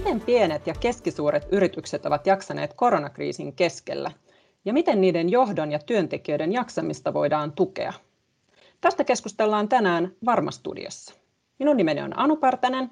[0.00, 4.10] Miten pienet ja keskisuuret yritykset ovat jaksaneet koronakriisin keskellä?
[4.64, 7.92] Ja miten niiden johdon ja työntekijöiden jaksamista voidaan tukea?
[8.80, 11.14] Tästä keskustellaan tänään Varmastudiossa.
[11.58, 12.90] Minun nimeni on Anu Partanen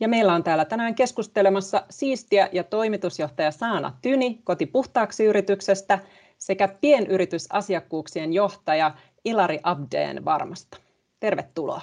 [0.00, 5.98] ja meillä on täällä tänään keskustelemassa siistiä ja toimitusjohtaja Saana Tyni koti puhtaaksi yrityksestä
[6.38, 8.94] sekä pienyritysasiakkuuksien johtaja
[9.24, 10.78] Ilari Abdeen Varmasta.
[11.20, 11.82] Tervetuloa.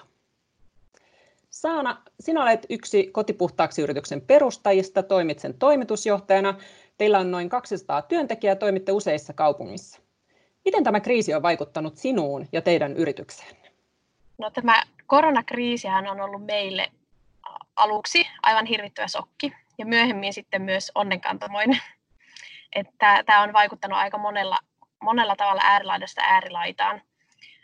[1.49, 6.53] Saana, sinä olet yksi kotipuhtaaksi yrityksen perustajista, toimit sen toimitusjohtajana.
[6.97, 10.01] Teillä on noin 200 työntekijää ja toimitte useissa kaupungissa.
[10.65, 13.71] Miten tämä kriisi on vaikuttanut sinuun ja teidän yritykseenne?
[14.37, 16.91] No, tämä koronakriisihän on ollut meille
[17.75, 21.81] aluksi aivan hirvittävä sokki ja myöhemmin sitten myös onnenkantamoinen.
[22.75, 24.57] Että tämä on vaikuttanut aika monella,
[25.01, 27.01] monella tavalla äärilaidasta äärilaitaan.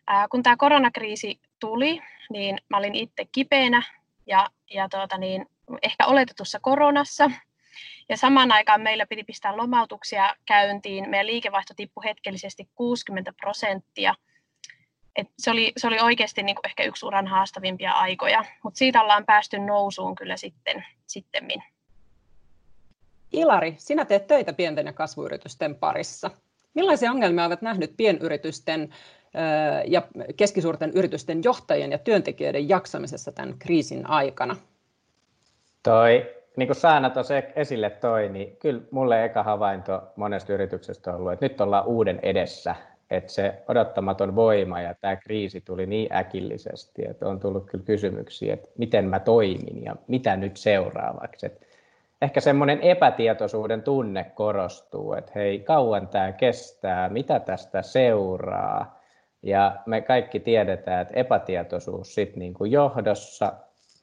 [0.07, 3.83] Ää, kun tämä koronakriisi tuli, niin mä olin itse kipeänä
[4.25, 5.45] ja, ja tuota niin,
[5.81, 7.31] ehkä oletetussa koronassa.
[8.09, 11.09] Ja samaan aikaan meillä piti pistää lomautuksia käyntiin.
[11.09, 14.15] Meidän liikevaihto tippui hetkellisesti 60 prosenttia.
[15.15, 19.01] Et se, oli, se oli oikeasti niin kuin ehkä yksi uran haastavimpia aikoja, mutta siitä
[19.01, 21.63] ollaan päästy nousuun kyllä sitten, sittemmin.
[23.31, 26.31] Ilari, sinä teet töitä pienten ja kasvuyritysten parissa.
[26.73, 28.93] Millaisia ongelmia olet nähnyt pienyritysten
[29.87, 30.01] ja
[30.37, 34.55] keskisuurten yritysten johtajien ja työntekijöiden jaksamisessa tämän kriisin aikana?
[35.83, 41.17] Toi, niin kuin Saana tuossa esille toi, niin kyllä mulle eka havainto monesta yrityksestä on
[41.17, 42.75] ollut, että nyt ollaan uuden edessä,
[43.11, 48.53] että se odottamaton voima ja tämä kriisi tuli niin äkillisesti, että on tullut kyllä kysymyksiä,
[48.53, 51.45] että miten mä toimin ja mitä nyt seuraavaksi.
[51.45, 51.65] Että
[52.21, 59.02] ehkä semmoinen epätietoisuuden tunne korostuu, että hei, kauan tämä kestää, mitä tästä seuraa,
[59.43, 63.53] ja me kaikki tiedetään, että epätietoisuus sit niin kuin johdossa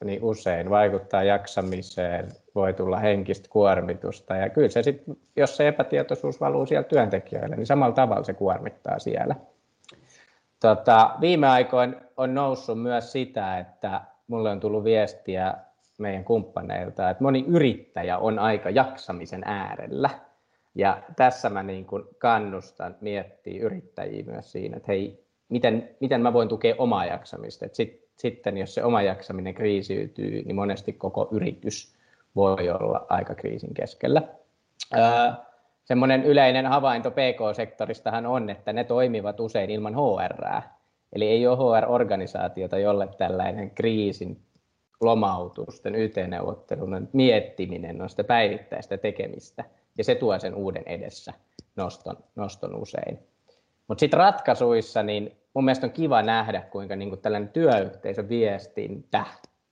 [0.05, 4.35] niin usein vaikuttaa jaksamiseen, voi tulla henkistä kuormitusta.
[4.35, 5.03] Ja kyllä se sit,
[5.35, 9.35] jos se epätietoisuus valuu siellä työntekijöille, niin samalla tavalla se kuormittaa siellä.
[10.59, 15.53] Tota, viime aikoina on noussut myös sitä, että mulle on tullut viestiä
[15.97, 20.09] meidän kumppaneilta, että moni yrittäjä on aika jaksamisen äärellä.
[20.75, 26.33] Ja tässä mä niin kuin kannustan miettiä yrittäjiä myös siinä, että hei, miten, miten mä
[26.33, 27.65] voin tukea omaa jaksamista.
[27.65, 31.95] Et sit, sitten jos se oma jaksaminen kriisiytyy, niin monesti koko yritys
[32.35, 34.21] voi olla aika kriisin keskellä.
[34.97, 35.31] Öö,
[35.83, 40.61] semmoinen yleinen havainto PK-sektoristahan on, että ne toimivat usein ilman HR.
[41.13, 44.41] Eli ei ole HR-organisaatiota, jolle tällainen kriisin
[45.01, 49.63] lomautusten, YT-neuvottelun miettiminen on sitä päivittäistä tekemistä.
[49.97, 51.33] Ja se tuo sen uuden edessä
[51.75, 53.19] noston, noston usein.
[53.91, 59.25] Mutta sitten ratkaisuissa, niin mun mielestä on kiva nähdä, kuinka niin kuin tällainen työyhteisön viestintä,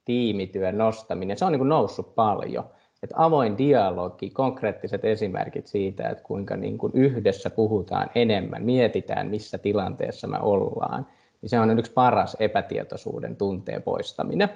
[0.05, 2.65] tiimityön nostaminen, se on niin kuin noussut paljon.
[3.03, 10.27] Et avoin dialogi, konkreettiset esimerkit siitä, että kuinka niin yhdessä puhutaan enemmän, mietitään missä tilanteessa
[10.27, 11.07] me ollaan,
[11.41, 14.49] niin se on yksi paras epätietoisuuden tunteen poistaminen.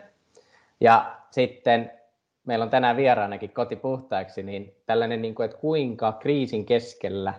[0.82, 1.92] Ja sitten
[2.46, 7.34] meillä on tänään vieraanakin koti puhtaaksi, niin tällainen, niin että kuinka kriisin keskellä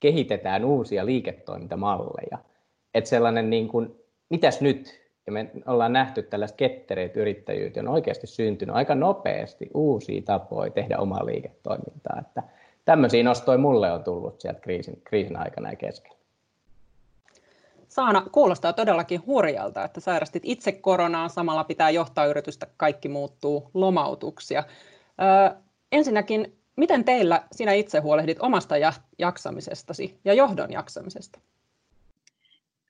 [0.00, 2.38] kehitetään uusia liiketoimintamalleja.
[2.94, 3.96] Että sellainen, niin kuin,
[4.28, 5.00] mitäs nyt?
[5.26, 10.98] Ja me ollaan nähty tällaista kettereitä yrittäjyyttä, on oikeasti syntynyt aika nopeasti uusia tapoja tehdä
[10.98, 12.16] omaa liiketoimintaa.
[12.20, 12.42] Että
[12.84, 16.20] tämmöisiä nostoja mulle on tullut sieltä kriisin, kriisin aikana ja keskellä.
[17.88, 24.64] Saana, kuulostaa todellakin hurjalta, että sairastit itse koronaa, samalla pitää johtaa yritystä, kaikki muuttuu, lomautuksia.
[25.22, 25.60] Öö,
[25.92, 28.74] ensinnäkin, Miten teillä sinä itse huolehdit omasta
[29.18, 31.40] jaksamisestasi ja johdon jaksamisesta?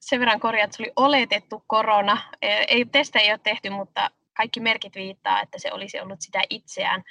[0.00, 2.18] Sen verran korjaa, että se oli oletettu korona.
[2.42, 7.04] Ei, testejä ei ole tehty, mutta kaikki merkit viittaa, että se olisi ollut sitä itseään.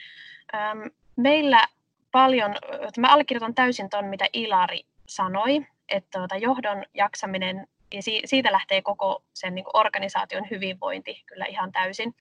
[1.16, 1.68] Meillä
[2.12, 2.56] paljon,
[2.98, 9.24] mä allekirjoitan täysin tuon, mitä Ilari sanoi, että tuota, johdon jaksaminen ja siitä lähtee koko
[9.34, 12.16] sen niin organisaation hyvinvointi kyllä ihan täysin.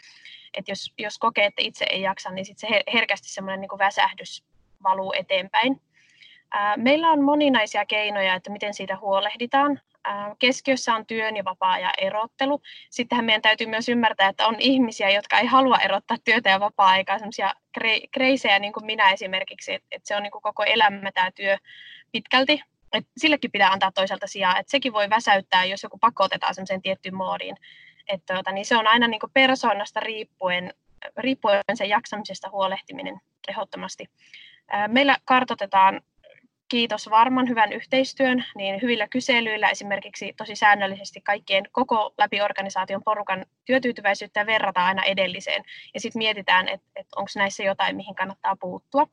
[0.54, 4.44] Et jos, jos kokee, että itse ei jaksa, niin sit se herkästi semmoinen niin väsähdys
[4.82, 5.80] valuu eteenpäin.
[6.76, 9.80] Meillä on moninaisia keinoja, että miten siitä huolehditaan.
[10.38, 12.62] Keskiössä on työn ja vapaa-ajan erottelu.
[12.90, 17.18] Sittenhän meidän täytyy myös ymmärtää, että on ihmisiä, jotka ei halua erottaa työtä ja vapaa-aikaa,
[17.18, 17.54] sellaisia
[18.10, 21.58] kreisejä niin kuin minä esimerkiksi, että se on niin kuin koko elämä tämä työ
[22.12, 22.62] pitkälti.
[22.92, 27.14] Et sillekin pitää antaa toisaalta sijaa, että sekin voi väsäyttää, jos joku pakotetaan sellaiseen tiettyyn
[27.14, 27.56] moodiin.
[28.08, 30.74] Että tuota, niin se on aina niin persoonasta riippuen,
[31.16, 34.06] riippuen sen jaksamisesta huolehtiminen ehdottomasti.
[34.88, 36.00] Meillä kartotetaan
[36.68, 43.46] kiitos varman hyvän yhteistyön, niin hyvillä kyselyillä esimerkiksi tosi säännöllisesti kaikkien koko läpi organisaation porukan
[43.64, 45.64] työtyytyväisyyttä verrataan aina edelliseen.
[45.94, 49.06] Ja sitten mietitään, että et onko näissä jotain, mihin kannattaa puuttua.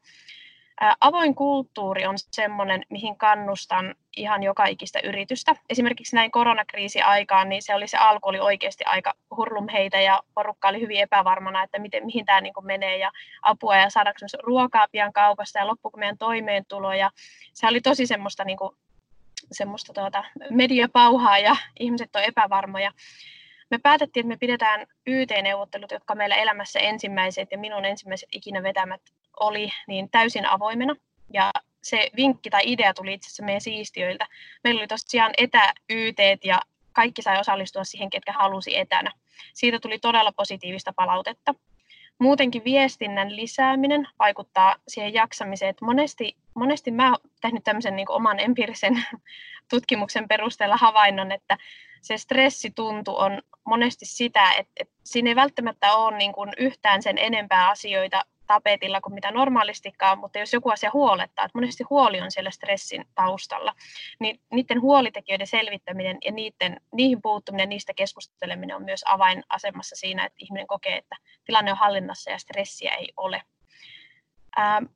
[1.02, 5.56] Avoin kulttuuri on sellainen, mihin kannustan ihan joka ikistä yritystä.
[5.70, 10.82] Esimerkiksi näin koronakriisi-aikaan, niin se oli se alku oli oikeasti aika hurlumheitä ja porukka oli
[10.82, 13.12] hyvin epävarmana, että miten, mihin tämä niin menee ja
[13.42, 16.94] apua ja saadaanko ruokaa pian kaupasta ja loppuuko meidän toimeentulo.
[16.94, 17.12] Ja
[17.54, 18.76] se oli tosi semmoista, niin kuin,
[19.52, 22.92] semmoista tuota, mediapauhaa ja ihmiset on epävarmoja
[23.72, 29.02] me päätettiin, että me pidetään YT-neuvottelut, jotka meillä elämässä ensimmäiset ja minun ensimmäiset ikinä vetämät
[29.40, 30.96] oli, niin täysin avoimena.
[31.34, 31.52] Ja
[31.84, 34.28] se vinkki tai idea tuli itse asiassa meidän siistiöiltä.
[34.64, 36.62] Meillä oli tosiaan etä-YT ja
[36.94, 39.12] kaikki sai osallistua siihen, ketkä halusi etänä.
[39.54, 41.56] Siitä tuli todella positiivista palautetta.
[42.20, 48.40] Muutenkin viestinnän lisääminen vaikuttaa siihen jaksamiseen, että monesti, monesti mä oon tehnyt tämmöisen niin oman
[48.40, 49.06] empiirisen
[49.70, 51.58] tutkimuksen perusteella havainnon, että
[52.02, 57.18] se stressituntu on monesti sitä, että, että siinä ei välttämättä ole niin kuin yhtään sen
[57.18, 62.32] enempää asioita tapetilla kuin mitä normaalistikaan, mutta jos joku asia huolettaa, että monesti huoli on
[62.32, 63.76] siellä stressin taustalla,
[64.20, 70.38] niin niiden huolitekijöiden selvittäminen ja niiden, niihin puuttuminen, niistä keskusteleminen on myös avainasemassa siinä, että
[70.40, 71.16] ihminen kokee, että
[71.46, 73.42] tilanne on hallinnassa ja stressiä ei ole.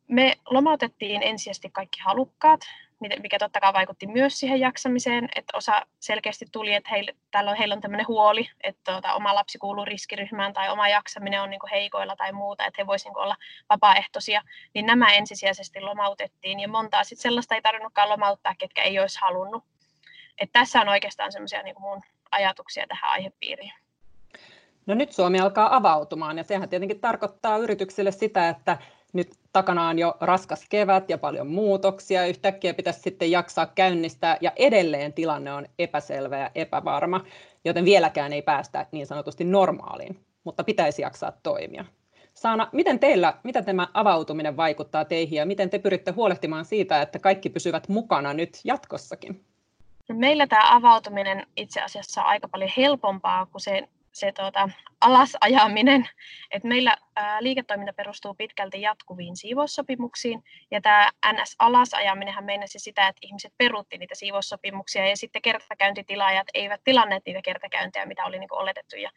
[0.07, 2.62] Me lomautettiin ensisijaisesti kaikki halukkaat,
[3.00, 7.57] mikä totta kai vaikutti myös siihen jaksamiseen, että osa selkeästi tuli, että heille, täällä on,
[7.57, 11.60] heillä on tämmöinen huoli, että tuota, oma lapsi kuuluu riskiryhmään tai oma jaksaminen on niin
[11.60, 13.36] kuin heikoilla tai muuta, että he voisivat niin olla
[13.69, 14.42] vapaaehtoisia,
[14.74, 19.63] niin nämä ensisijaisesti lomautettiin ja montaa sitten sellaista ei tarvinnutkaan lomauttaa, ketkä ei olisi halunnut.
[20.42, 22.01] että tässä on oikeastaan semmoisia niin mun
[22.31, 23.74] ajatuksia tähän aihepiiriin.
[24.86, 28.78] No nyt Suomi alkaa avautumaan ja sehän tietenkin tarkoittaa yrityksille sitä, että
[29.13, 32.25] nyt takana on jo raskas kevät ja paljon muutoksia.
[32.25, 37.23] Yhtäkkiä pitäisi sitten jaksaa käynnistää ja edelleen tilanne on epäselvä ja epävarma,
[37.65, 41.85] joten vieläkään ei päästä niin sanotusti normaaliin, mutta pitäisi jaksaa toimia.
[42.33, 47.19] Saana, miten teillä, mitä tämä avautuminen vaikuttaa teihin ja miten te pyritte huolehtimaan siitä, että
[47.19, 49.44] kaikki pysyvät mukana nyt jatkossakin?
[50.13, 53.88] Meillä tämä avautuminen itse asiassa on aika paljon helpompaa kuin se
[54.19, 54.69] se tuota,
[55.01, 56.10] alasajaminen,
[56.51, 63.54] että meillä ää, liiketoiminta perustuu pitkälti jatkuviin siivoussopimuksiin, ja tämä NS-alasajaminenhan meinasi sitä, että ihmiset
[63.57, 69.10] peruutti niitä siivoussopimuksia, ja sitten kertakäyntitilaajat eivät tilanneet niitä kertakäyntejä, mitä oli niin oletettu ja,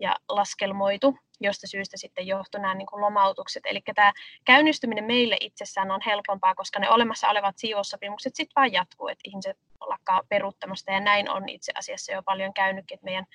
[0.00, 3.62] ja laskelmoitu, josta syystä sitten johtui nämä niin lomautukset.
[3.66, 4.12] Eli tämä
[4.44, 9.58] käynnistyminen meille itsessään on helpompaa, koska ne olemassa olevat siivoussopimukset sitten vaan jatkuu, että ihmiset
[9.80, 13.26] lakkaa peruuttamasta, ja näin on itse asiassa jo paljon käynytkin, että meidän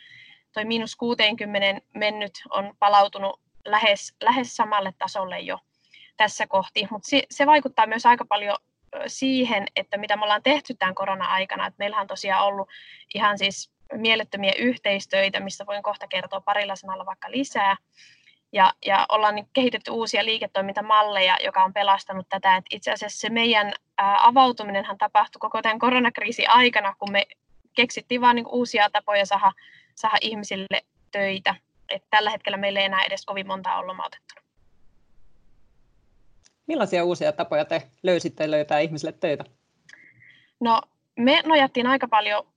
[0.54, 5.60] toi miinus 60 mennyt on palautunut lähes, lähes samalle tasolle jo
[6.18, 8.57] tässä kohti, mutta se, se vaikuttaa myös aika paljon
[9.07, 12.69] siihen, että mitä me ollaan tehty tämän korona-aikana, että meillähän on tosiaan ollut
[13.16, 17.78] ihan siis mielettömiä yhteistöitä, mistä voin kohta kertoa parilla sanalla vaikka lisää,
[18.51, 22.56] ja, ja ollaan kehitetty uusia liiketoimintamalleja, joka on pelastanut tätä.
[22.56, 27.25] Et itse asiassa se meidän avautuminenhan tapahtui koko tämän koronakriisin aikana, kun me
[27.75, 29.51] keksittiin vain niin uusia tapoja saada
[30.00, 30.81] saada ihmisille
[31.12, 31.56] töitä.
[31.90, 34.42] Et tällä hetkellä meillä ei enää edes kovin monta ole lomautettuna.
[36.68, 39.44] Millaisia uusia tapoja te löysitte löytää ihmisille töitä?
[40.60, 40.81] No,
[41.16, 42.48] me nojattiin aika paljon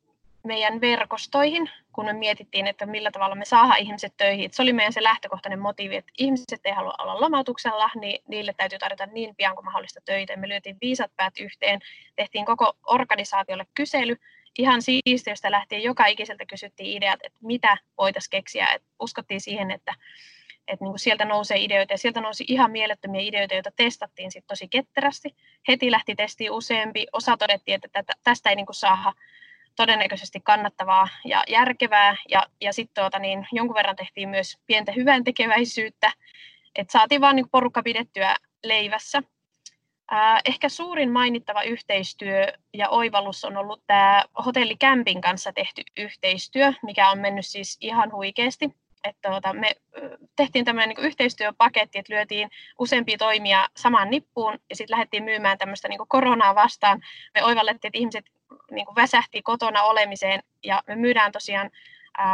[0.44, 4.51] meidän verkostoihin, kun me mietittiin, että millä tavalla me saadaan ihmiset töihin.
[4.53, 8.79] Se oli meidän se lähtökohtainen motiivi, että ihmiset ei halua olla lomautuksella, niin niille täytyy
[8.79, 10.37] tarjota niin pian kuin mahdollista töitä.
[10.37, 11.81] Me lyötiin viisat päät yhteen,
[12.17, 14.17] tehtiin koko organisaatiolle kysely,
[14.59, 18.67] ihan siistiöstä lähtien joka ikiseltä kysyttiin ideat, että mitä voitaisiin keksiä.
[18.75, 19.94] Et uskottiin siihen, että,
[20.69, 24.47] että niin kuin sieltä nousee ideoita ja sieltä nousi ihan mielettömiä ideoita, joita testattiin sit
[24.47, 25.37] tosi ketterästi.
[25.69, 29.13] Heti lähti testiin useampi, osa todettiin, että tästä ei niin kuin saada
[29.77, 32.17] todennäköisesti kannattavaa ja järkevää.
[32.29, 36.13] Ja, ja sitten tuota, niin jonkun verran tehtiin myös pientä hyvän tekeväisyyttä,
[36.75, 39.23] että saatiin vaan niin porukka pidettyä leivässä.
[40.44, 47.19] Ehkä suurin mainittava yhteistyö ja oivallus on ollut tämä hotellikämpin kanssa tehty yhteistyö, mikä on
[47.19, 48.71] mennyt siis ihan huikeasti.
[49.05, 49.71] Että tuota, me
[50.37, 55.89] tehtiin tämmöinen niin yhteistyöpaketti, että lyötiin useampia toimia samaan nippuun ja sitten lähdettiin myymään tämmöistä
[55.89, 57.01] niin koronaa vastaan.
[57.35, 58.25] Me oivallettiin, että ihmiset
[58.71, 61.71] niin väsähti kotona olemiseen ja me myydään tosiaan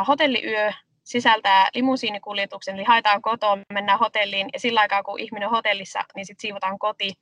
[0.08, 0.72] hotelliyö
[1.08, 6.26] sisältää limusiinikuljetuksen, eli haetaan kotoa, mennään hotelliin ja sillä aikaa kun ihminen on hotellissa, niin
[6.26, 7.12] sitten siivotaan koti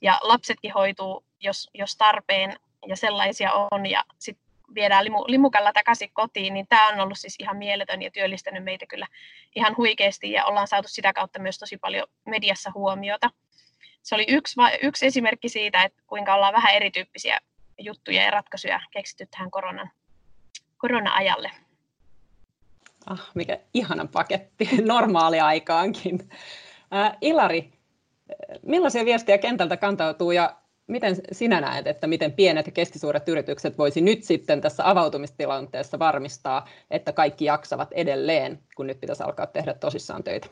[0.00, 2.56] ja lapsetkin hoituu, jos, jos tarpeen
[2.86, 7.36] ja sellaisia on ja sitten viedään limu, limukalla takaisin kotiin, niin tämä on ollut siis
[7.38, 9.06] ihan mieletön ja työllistänyt meitä kyllä
[9.56, 13.30] ihan huikeasti ja ollaan saatu sitä kautta myös tosi paljon mediassa huomiota.
[14.02, 17.40] se oli yksi, yksi esimerkki siitä, että kuinka ollaan vähän erityyppisiä
[17.78, 19.90] juttuja ja ratkaisuja keksitty tähän koronan,
[20.78, 21.50] korona-ajalle.
[23.06, 26.28] Ah, mikä ihana paketti normaaliaikaankin.
[26.94, 27.72] Äh, Ilari,
[28.62, 34.00] millaisia viestejä kentältä kantautuu ja miten sinä näet, että miten pienet ja keskisuuret yritykset voisi
[34.00, 40.24] nyt sitten tässä avautumistilanteessa varmistaa, että kaikki jaksavat edelleen, kun nyt pitäisi alkaa tehdä tosissaan
[40.24, 40.48] töitä?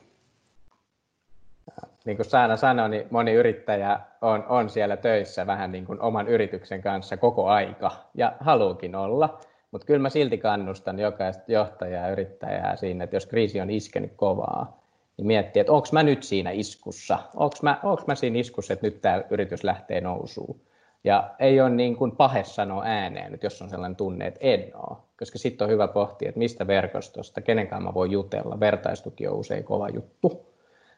[2.05, 6.29] Niin kuin Saana sanoi, niin moni yrittäjä on, on siellä töissä vähän niin kuin oman
[6.29, 9.41] yrityksen kanssa koko aika ja haluukin olla.
[9.71, 14.13] Mutta kyllä mä silti kannustan jokaista johtajaa ja yrittäjää siinä, että jos kriisi on iskenyt
[14.17, 14.83] kovaa,
[15.17, 18.87] niin miettii, että onko mä nyt siinä iskussa, onko mä, onko mä siinä iskussa, että
[18.87, 20.61] nyt tämä yritys lähtee nousuun.
[21.05, 24.71] Ja ei ole niin kuin pahe sanoa ääneen, että jos on sellainen tunne, että en
[24.77, 24.97] ole.
[25.19, 28.61] Koska sitten on hyvä pohtia, että mistä verkostosta, kenenkaan mä voin jutella.
[28.61, 30.47] Vertaistuki on usein kova juttu.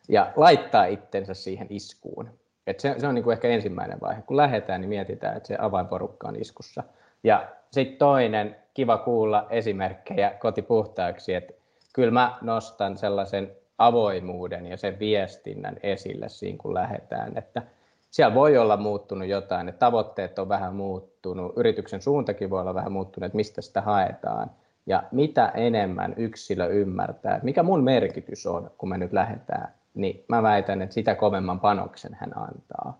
[0.08, 2.30] Ja laittaa itsensä siihen iskuun.
[2.66, 4.22] Et se, se on niin kuin ehkä ensimmäinen vaihe.
[4.22, 6.82] Kun lähdetään, niin mietitään, että se avainporukka on iskussa.
[7.24, 11.52] Ja sitten toinen, kiva kuulla esimerkkejä kotipuhtaaksi, että
[11.92, 17.62] kyllä mä nostan sellaisen avoimuuden ja sen viestinnän esille siinä, kun lähdetään, että
[18.10, 22.92] siellä voi olla muuttunut jotain, että tavoitteet on vähän muuttunut, yrityksen suuntakin voi olla vähän
[22.92, 24.50] muuttunut, että mistä sitä haetaan.
[24.86, 30.42] Ja mitä enemmän yksilö ymmärtää, mikä mun merkitys on, kun me nyt lähdetään, niin mä
[30.42, 32.98] väitän, että sitä kovemman panoksen hän antaa.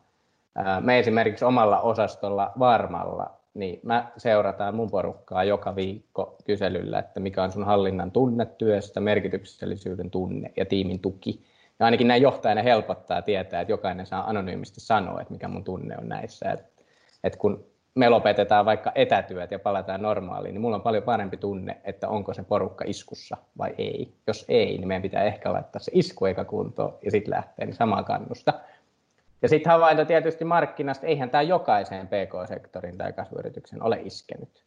[0.80, 7.42] Me esimerkiksi omalla osastolla Varmalla niin mä seurataan mun porukkaa joka viikko kyselyllä, että mikä
[7.42, 11.44] on sun hallinnan tunne työstä, merkityksellisyyden tunne ja tiimin tuki.
[11.78, 15.96] Ja ainakin näin johtajana helpottaa tietää, että jokainen saa anonyymisti sanoa, että mikä mun tunne
[15.98, 16.50] on näissä.
[16.50, 16.82] Että,
[17.24, 17.64] että kun
[17.94, 22.34] me lopetetaan vaikka etätyöt ja palataan normaaliin, niin mulla on paljon parempi tunne, että onko
[22.34, 24.14] se porukka iskussa vai ei.
[24.26, 27.76] Jos ei, niin meidän pitää ehkä laittaa se isku eka kuntoon ja sitten lähteä, niin
[27.76, 28.52] samaa kannusta.
[29.42, 34.64] Ja sitten havainto tietysti markkinasta, eihän tämä jokaiseen PK-sektorin tai kasvuyrityksen ole iskenyt.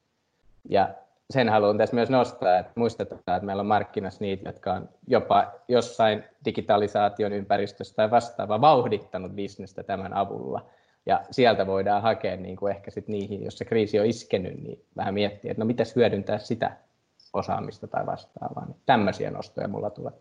[0.69, 0.89] Ja
[1.29, 5.51] sen haluan tässä myös nostaa, että muistetaan, että meillä on markkinassa niitä, jotka on jopa
[5.67, 10.65] jossain digitalisaation ympäristössä tai vastaava vauhdittanut bisnestä tämän avulla.
[11.05, 14.85] Ja sieltä voidaan hakea niin kuin ehkä sit niihin, jos se kriisi on iskenyt, niin
[14.97, 16.77] vähän miettiä, että no mitäs hyödyntää sitä
[17.33, 18.65] osaamista tai vastaavaa.
[18.65, 20.13] Niin tämmöisiä nostoja mulla tulee.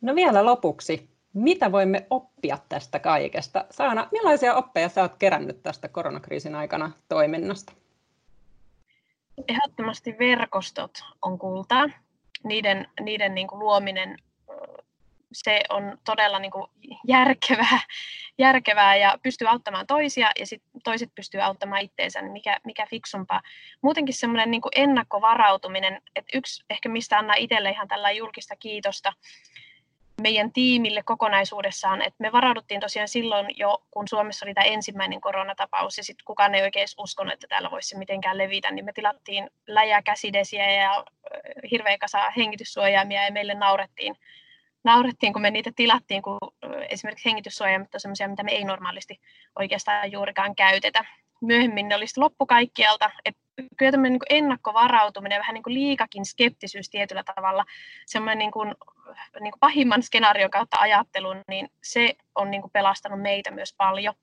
[0.00, 3.64] No vielä lopuksi, mitä voimme oppia tästä kaikesta?
[3.70, 7.72] Saana, millaisia oppeja sä oot kerännyt tästä koronakriisin aikana toiminnasta?
[9.48, 11.90] Ehdottomasti verkostot on kultaa.
[12.44, 14.18] Niiden, niiden niin kuin luominen
[15.32, 16.66] se on todella niin kuin
[17.06, 17.80] järkevää,
[18.38, 23.40] järkevää ja pystyy auttamaan toisia ja sit toiset pystyy auttamaan itteensä, niin mikä, mikä fiksumpaa.
[23.82, 29.12] Muutenkin semmoinen niin ennakkovarautuminen, että yksi ehkä mistä anna itselle ihan tällä julkista kiitosta,
[30.20, 35.96] meidän tiimille kokonaisuudessaan, että me varauduttiin tosiaan silloin jo, kun Suomessa oli tämä ensimmäinen koronatapaus,
[35.96, 40.02] ja sitten kukaan ei oikein uskonut, että täällä voisi mitenkään levitä, niin me tilattiin läjä
[40.02, 41.04] käsidesiä ja
[41.70, 44.16] hirveä kasa hengityssuojaimia, ja meille naurettiin,
[44.84, 46.38] naurettiin, kun me niitä tilattiin, kun
[46.88, 49.20] esimerkiksi hengityssuojaimet on sellaisia, mitä me ei normaalisti
[49.58, 51.04] oikeastaan juurikaan käytetä.
[51.40, 53.40] Myöhemmin ne olisi loppu kaikkialta, että
[53.76, 57.64] kyllä tämmöinen niin ennakkovarautuminen, vähän niin kuin liikakin skeptisyys tietyllä tavalla,
[58.06, 58.74] semmoinen niin kuin,
[59.40, 64.14] niin kuin pahimman skenaarion kautta ajattelun, niin se on niin kuin pelastanut meitä myös paljon.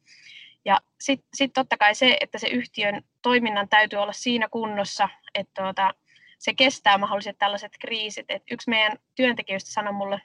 [0.66, 5.62] Ja sitten sit totta kai se, että se yhtiön toiminnan täytyy olla siinä kunnossa, että
[5.64, 5.94] tuota,
[6.40, 8.26] se kestää mahdolliset tällaiset kriisit.
[8.30, 10.22] Et yksi meidän työntekijöistä sanoi mulle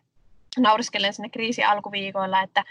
[0.59, 2.65] nauriskellen sinne kriisi alkuviikoilla, että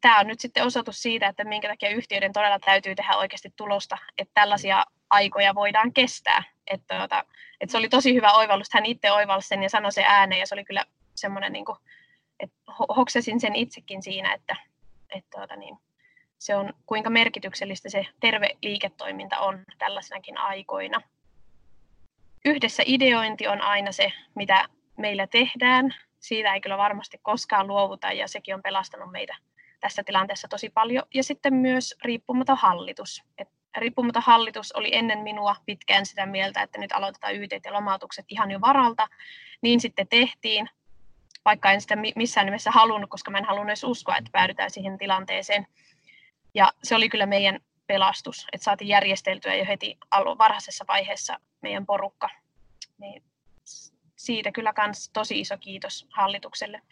[0.00, 3.98] tämä on nyt sitten osoitus siitä, että minkä takia yhtiöiden todella täytyy tehdä oikeasti tulosta,
[4.18, 6.42] että tällaisia aikoja voidaan kestää.
[6.66, 7.24] Että, tuota,
[7.60, 10.46] että se oli tosi hyvä oivallus, hän itse oivalsi sen ja sanoi se ääneen ja
[10.46, 11.64] se oli kyllä semmoinen, niin
[12.40, 12.56] että
[12.96, 14.56] hoksasin sen itsekin siinä, että,
[15.10, 15.78] että tuota, niin,
[16.38, 21.00] se on kuinka merkityksellistä se terve liiketoiminta on tällaisinakin aikoina.
[22.44, 25.94] Yhdessä ideointi on aina se, mitä meillä tehdään.
[26.20, 29.36] Siitä ei kyllä varmasti koskaan luovuta ja sekin on pelastanut meitä
[29.80, 31.04] tässä tilanteessa tosi paljon.
[31.14, 33.22] Ja sitten myös riippumaton hallitus.
[33.38, 38.24] Et riippumaton hallitus oli ennen minua pitkään sitä mieltä, että nyt aloitetaan YT ja lomautukset
[38.28, 39.08] ihan jo varalta.
[39.60, 40.68] Niin sitten tehtiin,
[41.44, 44.98] vaikka en sitä missään nimessä halunnut, koska mä en halunnut edes uskoa, että päädytään siihen
[44.98, 45.66] tilanteeseen.
[46.54, 49.98] Ja se oli kyllä meidän pelastus, että saatiin järjesteltyä jo heti
[50.38, 52.30] varhaisessa vaiheessa meidän porukka.
[52.98, 53.22] Niin
[54.16, 56.82] siitä kyllä myös tosi iso kiitos hallitukselle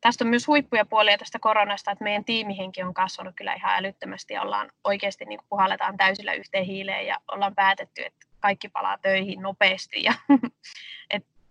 [0.00, 4.34] tästä on myös huippuja puolia tästä koronasta, että meidän tiimihenki on kasvanut kyllä ihan älyttömästi
[4.34, 9.42] ja ollaan oikeasti niin puhalletaan täysillä yhteen hiileen ja ollaan päätetty, että kaikki palaa töihin
[9.42, 10.02] nopeasti.
[10.02, 10.12] Ja,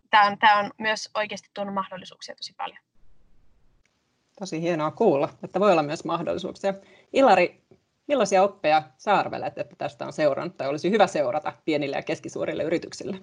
[0.09, 2.79] tämä on, tämä on myös oikeasti tuonut mahdollisuuksia tosi paljon.
[4.39, 6.73] Tosi hienoa kuulla, että voi olla myös mahdollisuuksia.
[7.13, 7.61] Ilari,
[8.07, 12.63] millaisia oppeja sä arvelet, että tästä on seurannut tai olisi hyvä seurata pienille ja keskisuurille
[12.63, 13.17] yrityksille?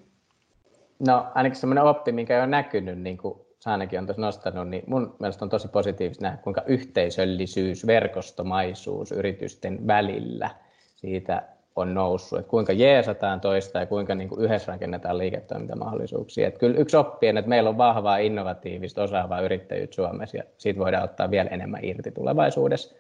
[0.98, 5.16] No ainakin semmoinen oppi, mikä on näkynyt, niin kuin Saanakin on tuossa nostanut, niin mun
[5.18, 10.50] mielestä on tosi positiivista nähdä, kuinka yhteisöllisyys, verkostomaisuus yritysten välillä
[10.96, 11.42] siitä
[11.76, 16.48] on noussut, että kuinka jeesataan toista ja kuinka niin kuin yhdessä rakennetaan liiketoimintamahdollisuuksia.
[16.48, 20.80] Että kyllä yksi oppi on, että meillä on vahvaa, innovatiivista, osaavaa yrittäjyyttä Suomessa ja siitä
[20.80, 22.96] voidaan ottaa vielä enemmän irti tulevaisuudessa.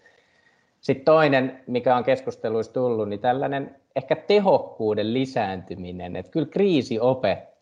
[0.80, 7.55] Sitten toinen, mikä on keskusteluissa tullut, niin tällainen ehkä tehokkuuden lisääntyminen, että kyllä kriisi opettaa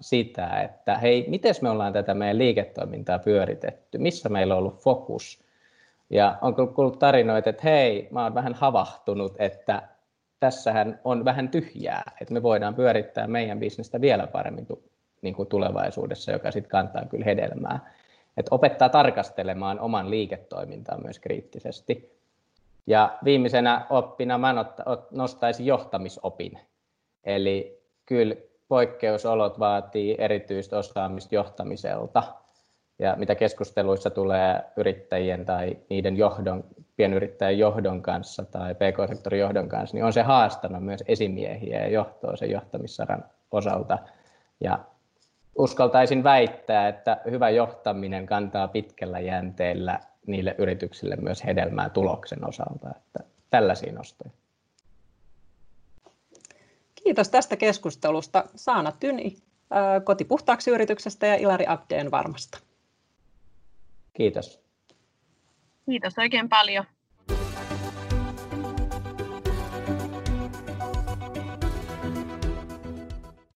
[0.00, 5.44] sitä, että hei, miten me ollaan tätä meidän liiketoimintaa pyöritetty, missä meillä on ollut fokus.
[6.10, 9.82] Ja on kuullut tarinoita, että hei, mä oon vähän havahtunut, että
[10.40, 14.66] tässähän on vähän tyhjää, että me voidaan pyörittää meidän bisnestä vielä paremmin
[15.22, 17.92] niin kuin tulevaisuudessa, joka sitten kantaa kyllä hedelmää.
[18.36, 22.16] Että opettaa tarkastelemaan oman liiketoimintaa myös kriittisesti.
[22.86, 24.54] Ja viimeisenä oppina mä
[25.10, 26.58] nostaisin johtamisopin.
[27.24, 28.34] Eli kyllä
[28.68, 32.22] poikkeusolot vaatii erityistä osaamista johtamiselta.
[32.98, 36.64] Ja mitä keskusteluissa tulee yrittäjien tai niiden johdon,
[36.96, 42.36] pienyrittäjän johdon kanssa tai pk-sektorin johdon kanssa, niin on se haastanut myös esimiehiä ja johtoa
[42.36, 43.98] sen johtamissaran osalta.
[44.60, 44.78] Ja
[45.58, 52.90] uskaltaisin väittää, että hyvä johtaminen kantaa pitkällä jänteellä niille yrityksille myös hedelmää tuloksen osalta.
[52.96, 53.20] Että
[53.50, 54.30] tällaisia nostoja.
[57.06, 58.44] Kiitos tästä keskustelusta.
[58.56, 59.36] Saana Tyni
[60.04, 62.58] kotipuhtaaksi yrityksestä ja Ilari Abdeen varmasta.
[64.12, 64.60] Kiitos.
[65.90, 66.84] Kiitos oikein paljon.